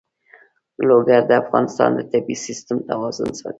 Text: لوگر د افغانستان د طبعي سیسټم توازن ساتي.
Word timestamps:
لوگر 0.87 1.21
د 1.29 1.31
افغانستان 1.43 1.89
د 1.95 1.99
طبعي 2.11 2.35
سیسټم 2.45 2.77
توازن 2.89 3.29
ساتي. 3.39 3.49